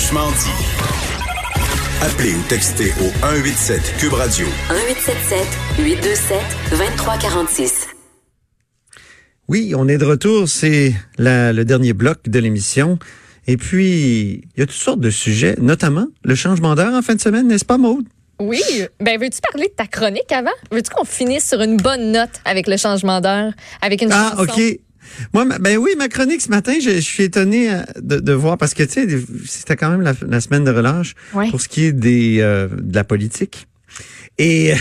[0.00, 2.04] Franchement dit.
[2.06, 4.46] Appelez ou textez au 187 Cube Radio.
[4.70, 5.46] 1877
[5.78, 6.38] 827
[6.70, 7.86] 2346.
[9.48, 10.48] Oui, on est de retour.
[10.48, 13.00] C'est le dernier bloc de l'émission.
[13.48, 17.16] Et puis, il y a toutes sortes de sujets, notamment le changement d'heure en fin
[17.16, 18.04] de semaine, n'est-ce pas, Maude?
[18.40, 18.62] Oui.
[19.00, 20.52] Ben, veux-tu parler de ta chronique avant?
[20.70, 23.52] Veux-tu qu'on finisse sur une bonne note avec le changement d'heure,
[23.82, 24.52] avec une Ah, chanson?
[24.52, 24.78] OK.
[25.34, 28.58] Moi, ben oui, ma chronique ce matin, je, je suis étonné euh, de, de voir
[28.58, 29.06] parce que tu sais,
[29.46, 31.50] c'était quand même la, la semaine de relâche Ouais.
[31.50, 33.66] pour ce qui est des euh, de la politique.
[34.38, 34.72] Et,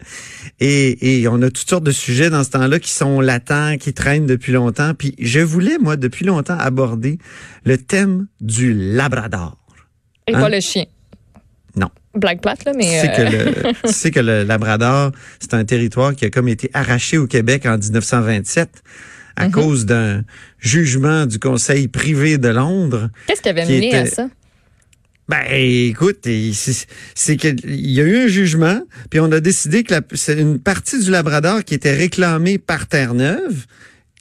[0.60, 3.92] et et on a toutes sortes de sujets dans ce temps-là qui sont latents, qui
[3.92, 4.94] traînent depuis longtemps.
[4.94, 7.18] Puis je voulais moi depuis longtemps aborder
[7.64, 9.56] le thème du Labrador.
[10.26, 10.40] Et Hein?
[10.40, 10.84] pas le chien.
[11.76, 11.90] Non.
[12.14, 12.84] Blague plate, là, mais.
[12.84, 16.30] Tu sais, euh, que le, tu sais que le Labrador, c'est un territoire qui a
[16.30, 18.82] comme été arraché au Québec en 1927
[19.38, 19.44] Mhm.
[19.44, 20.22] à cause d'un
[20.58, 23.10] jugement du Conseil privé de Londres.
[23.26, 24.28] Qu'est-ce qui avait mené à ça?
[25.28, 29.82] Ben, écoute, c'est c'est que il y a eu un jugement, puis on a décidé
[29.82, 33.66] que c'est une partie du Labrador qui était réclamée par Terre-Neuve.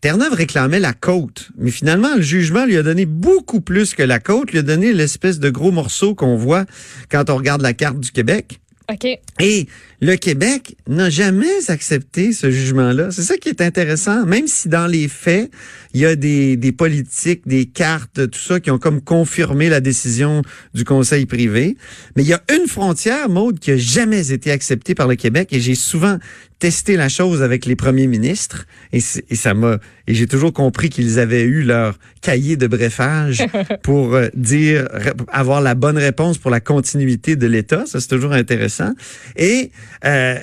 [0.02, 4.20] Terre-Neuve réclamait la côte, mais finalement, le jugement lui a donné beaucoup plus que la
[4.20, 6.66] côte, lui a donné l'espèce de gros morceau qu'on voit
[7.10, 8.60] quand on regarde la carte du Québec.
[8.92, 9.08] OK.
[9.40, 9.68] Et
[10.06, 13.10] le Québec n'a jamais accepté ce jugement-là.
[13.10, 14.24] C'est ça qui est intéressant.
[14.28, 15.50] Même si dans les faits,
[15.96, 19.80] il y a des, des politiques, des cartes, tout ça qui ont comme confirmé la
[19.80, 20.44] décision
[20.76, 21.76] du Conseil privé.
[22.16, 25.50] Mais il y a une frontière, Maude, qui a jamais été acceptée par le Québec
[25.52, 26.20] et j'ai souvent
[26.60, 29.78] testé la chose avec les premiers ministres et, ça m'a
[30.08, 33.46] et j'ai toujours compris qu'ils avaient eu leur cahier de brefage
[33.84, 34.88] pour euh, dire
[35.28, 37.86] avoir la bonne réponse pour la continuité de l'État.
[37.86, 38.94] Ça c'est toujours intéressant.
[39.36, 39.72] Et
[40.04, 40.38] euh,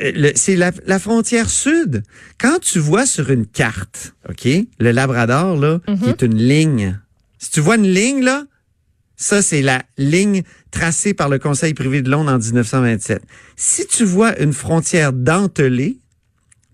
[0.00, 2.02] le- c'est la, la frontière sud.
[2.38, 4.46] Quand tu vois sur une carte, ok,
[4.80, 6.98] le Labrador là, qui est une ligne.
[7.38, 8.44] Si tu vois une ligne là,
[9.16, 13.22] ça, c'est la ligne tracée par le Conseil privé de Londres en 1927.
[13.56, 15.98] Si tu vois une frontière dentelée,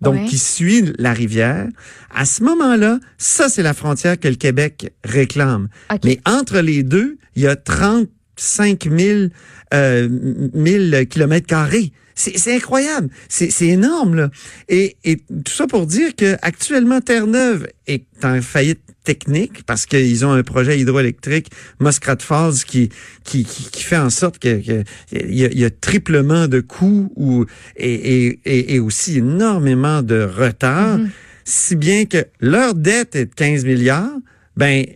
[0.02, 0.24] donc Ouais.
[0.26, 1.66] qui suit la rivière,
[2.14, 5.68] à ce moment-là, ça, c'est la frontière que le Québec réclame.
[6.04, 9.28] Mais entre les deux, il y a 35 000,
[9.72, 10.08] euh,
[10.52, 11.92] 1000 kilomètres carrés.
[12.14, 13.08] C'est incroyable.
[13.28, 14.30] C'est énorme, là.
[14.68, 20.24] Et, et tout ça pour dire que actuellement Terre-Neuve est en faillite technique parce qu'ils
[20.24, 22.88] ont un projet hydroélectrique Muskrat Falls qui
[23.22, 27.12] qui, qui, qui fait en sorte que, que il, y y a triplement de coûts
[27.14, 27.44] ou
[27.76, 30.98] et, et, et, aussi énormément de retard,
[31.44, 34.16] si bien que leur dette est de 15 milliards.
[34.56, 34.86] Ben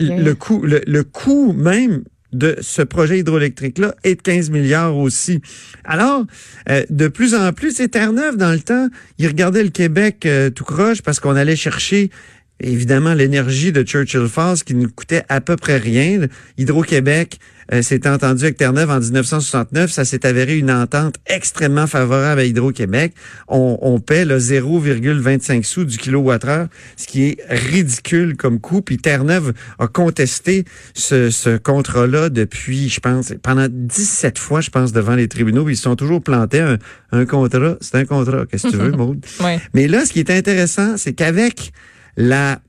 [0.00, 2.02] le coût le, le coût même
[2.34, 5.40] de ce projet hydroélectrique-là est de 15 milliards aussi.
[5.84, 6.24] Alors,
[6.68, 10.50] euh, de plus en plus, c'est Terre-Neuve, dans le temps, ils regardaient le Québec euh,
[10.50, 12.10] tout croche parce qu'on allait chercher
[12.60, 16.26] évidemment l'énergie de Churchill Falls qui nous coûtait à peu près rien.
[16.58, 17.38] Hydro-Québec
[17.72, 19.90] euh, s'était entendu avec Terre-Neuve en 1969.
[19.90, 23.14] Ça s'est avéré une entente extrêmement favorable à Hydro-Québec.
[23.48, 28.82] On, on paie le 0,25 sous du kilowattheure, ce qui est ridicule comme coût.
[28.82, 30.64] Puis Terre-Neuve a contesté
[30.94, 35.68] ce, ce contrat-là depuis, je pense, pendant 17 fois, je pense, devant les tribunaux.
[35.68, 36.60] Ils se sont toujours plantés.
[36.60, 36.78] Un,
[37.12, 38.44] un contrat, c'est un contrat.
[38.46, 39.24] Qu'est-ce que tu veux, Maude?
[39.40, 39.60] Ouais.
[39.72, 41.72] Mais là, ce qui est intéressant, c'est qu'avec
[42.16, 42.60] la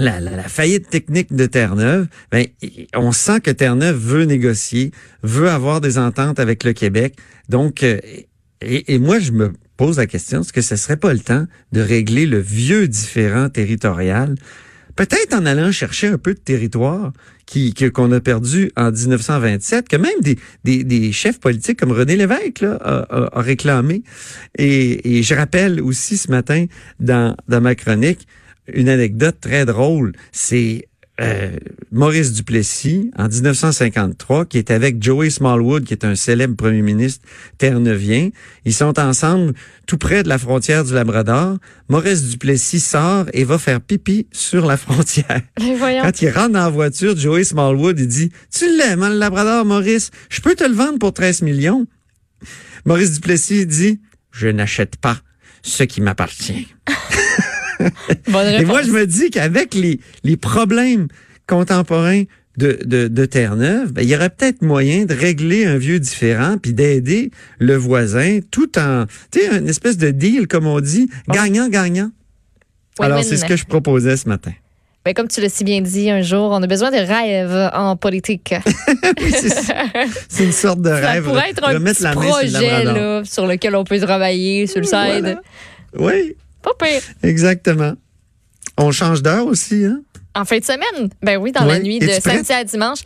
[0.00, 2.46] la, la, faillite technique de Terre-Neuve, ben,
[2.94, 7.16] on sent que Terre-Neuve veut négocier, veut avoir des ententes avec le Québec.
[7.48, 7.98] Donc, euh,
[8.60, 11.80] et, moi, je me pose la question, est-ce que ce serait pas le temps de
[11.80, 14.36] régler le vieux différent territorial?
[14.96, 17.12] Peut-être en allant chercher un peu de territoire
[17.46, 20.10] qui qu'on a perdu en 1927, que même
[20.64, 24.02] des, des, chefs politiques comme René Lévesque a, réclamé.
[24.58, 26.66] Et, et je rappelle aussi ce matin
[26.98, 28.26] dans, dans ma chronique
[28.72, 30.12] une anecdote très drôle.
[30.32, 30.88] C'est
[31.20, 31.50] euh,
[31.90, 37.26] Maurice Duplessis, en 1953, qui est avec Joey Smallwood, qui est un célèbre premier ministre
[37.58, 38.30] terre-neuvien.
[38.64, 39.54] Ils sont ensemble
[39.86, 41.58] tout près de la frontière du Labrador.
[41.88, 45.42] Maurice Duplessis sort et va faire pipi sur la frontière.
[45.58, 49.64] Quand il rentre dans la voiture, Joey Smallwood, il dit, tu l'aimes, hein, le Labrador,
[49.64, 50.10] Maurice?
[50.28, 51.86] Je peux te le vendre pour 13 millions.
[52.84, 54.00] Maurice Duplessis dit,
[54.30, 55.18] je n'achète pas
[55.62, 56.68] ce qui m'appartient.
[58.28, 61.08] Et moi, je me dis qu'avec les, les problèmes
[61.46, 62.24] contemporains
[62.56, 66.56] de, de, de Terre-Neuve, ben, il y aurait peut-être moyen de régler un vieux différent
[66.60, 71.08] puis d'aider le voisin tout en, tu sais, une espèce de deal, comme on dit,
[71.28, 72.10] gagnant-gagnant.
[72.98, 73.28] Alors, Win-win.
[73.28, 74.52] c'est ce que je proposais ce matin.
[75.04, 77.96] Ben, comme tu l'as si bien dit un jour, on a besoin de rêves en
[77.96, 78.52] politique.
[79.20, 79.84] Oui, c'est ça.
[80.28, 81.24] C'est une sorte de Ça rêve.
[81.24, 85.38] pourrait être un petit sur projet là, sur lequel on peut travailler sur le side.
[85.94, 86.16] Voilà.
[86.16, 87.02] Oui, Pas pire.
[87.22, 87.92] exactement.
[88.76, 90.00] On change d'heure aussi, hein?
[90.34, 91.10] En fin de semaine?
[91.22, 93.00] Ben oui, dans la nuit de samedi à dimanche.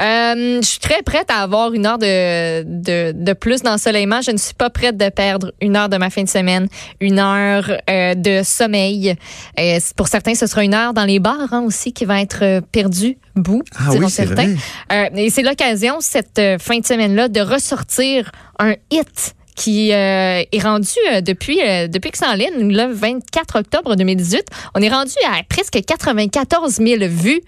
[0.00, 4.22] Euh, je suis très prête à avoir une heure de, de, de plus d'ensoleillement.
[4.22, 6.68] Je ne suis pas prête de perdre une heure de ma fin de semaine,
[7.00, 9.14] une heure euh, de sommeil.
[9.60, 12.60] Euh, pour certains, ce sera une heure dans les bars hein, aussi qui va être
[12.72, 14.54] perdue, bout, Ah diront oui, c'est certains.
[14.88, 15.12] vrai.
[15.16, 20.88] Et c'est l'occasion, cette fin de semaine-là, de ressortir un hit qui euh, est rendu
[21.10, 24.44] euh, depuis, euh, depuis que c'est en ligne, le 24 octobre 2018.
[24.74, 27.40] On est rendu à presque 94 000 vues.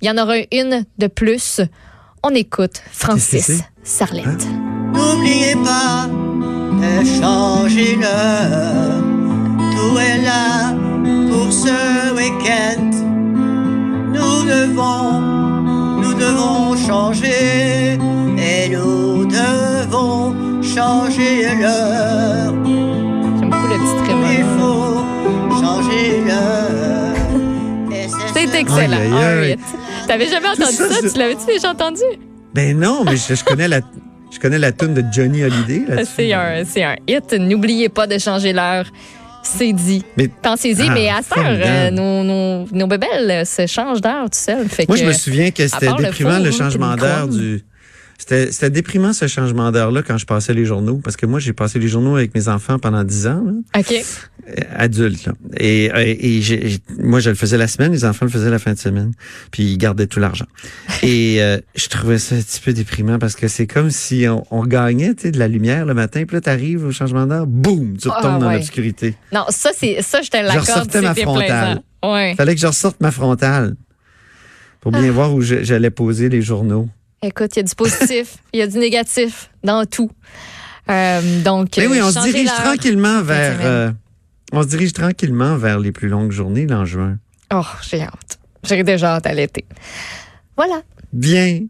[0.00, 1.60] Il y en aura une de plus.
[2.22, 3.64] On écoute Francis c'est?
[3.82, 4.46] Sarlette.
[4.94, 9.02] N'oubliez pas de changer l'heure.
[9.72, 10.74] Tout est là
[11.30, 12.90] pour ce week-end.
[14.12, 15.20] Nous devons,
[16.00, 17.98] nous devons changer.
[18.38, 18.91] Et nous devons
[20.74, 22.52] changer l'heure.
[22.64, 24.46] J'aime beaucoup le petit Il trémolo.
[24.58, 27.16] faut changer l'heure.
[28.34, 28.96] C'est ce- excellent.
[28.96, 29.52] Aïe, aïe, un aïe.
[29.52, 29.60] hit.
[30.08, 32.02] T'avais jamais entendu ça, Tu l'avais-tu déjà entendu?
[32.54, 33.80] Ben non, mais je, je connais la,
[34.32, 36.04] je connais la tune de Johnny Hallyday.
[36.16, 37.32] C'est un, c'est un hit.
[37.34, 38.86] N'oubliez pas de changer l'heure.
[39.44, 40.04] C'est dit.
[40.16, 44.24] Mais- Pensez-y, Ah, mais à cette heure, euh, nos, nos, nos bébelles se changent d'heure
[44.30, 44.68] tout seul.
[44.68, 46.96] Fait Moi, que, je me souviens que c'était le déprimant four, le puis changement le
[46.96, 47.64] d'heure du.
[48.18, 51.00] C'était déprimant ce changement d'heure-là quand je passais les journaux.
[51.02, 53.92] Parce que moi, j'ai passé les journaux avec mes enfants pendant 10 ans, là, OK.
[53.92, 55.26] euh, adultes.
[55.26, 55.32] Là.
[55.58, 56.40] Et, euh, et
[57.00, 59.12] moi, je le faisais la semaine, les enfants le faisaient la fin de semaine.
[59.50, 60.46] Puis ils gardaient tout l'argent.
[61.02, 64.44] et euh, je trouvais ça un petit peu déprimant parce que c'est comme si on,
[64.52, 66.24] on gagnait tu de la lumière le matin.
[66.24, 69.16] Puis là, t'arrives au changement d'heure, boum, tu Ah, retombes dans l'obscurité.
[69.32, 70.60] Non, ça, c'est ça, je te l'accorde.
[70.68, 71.80] ressortais ma frontale.
[72.04, 72.34] Ouais.
[72.36, 73.74] Fallait que je ressorte ma frontale
[74.80, 75.00] pour Ah.
[75.00, 76.88] bien voir où je- j'allais poser les journaux.
[77.22, 80.10] Écoute, il y a du positif, il y a du négatif dans tout.
[80.90, 83.52] Euh, donc, Mais oui, euh, on se dirige tranquillement vers.
[83.54, 83.66] semaine.
[83.66, 83.90] euh,
[84.52, 87.18] on se dirige tranquillement vers les plus longues journées là, en juin.
[87.54, 88.38] Oh, j'ai hâte.
[88.64, 89.64] J'ai déjà hâte à l'été.
[90.56, 90.82] Voilà.
[91.12, 91.60] Bien.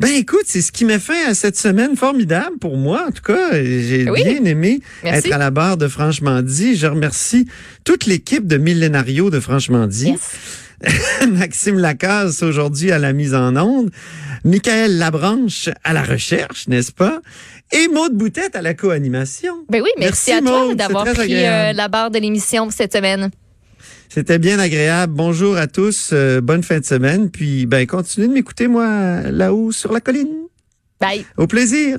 [0.00, 3.04] Ben écoute, c'est ce qui met fin à cette semaine formidable pour moi.
[3.08, 4.22] En tout cas, j'ai Oui.
[4.24, 5.28] bien aimé Merci.
[5.28, 6.76] être à la barre de Franchement dit.
[6.76, 7.46] Je remercie
[7.84, 10.10] toute l'équipe de Millénario de Franchement dit.
[10.10, 10.20] Yes.
[11.28, 13.90] Maxime Lacasse aujourd'hui à la mise en onde,
[14.44, 17.20] Michael Labranche à la recherche, n'est-ce pas?
[17.72, 19.54] Et Maude Boutette à la co-animation.
[19.68, 23.30] Ben oui, merci, Merci, à toi d'avoir pris euh, la barre de l'émission cette semaine.
[24.08, 25.12] C'était bien agréable.
[25.14, 26.10] Bonjour à tous.
[26.12, 27.28] euh, bonne fin de semaine.
[27.30, 30.46] Puis, ben, continuez de m'écouter, moi, là-haut sur la colline.
[31.00, 31.26] Bye.
[31.36, 31.98] Au plaisir.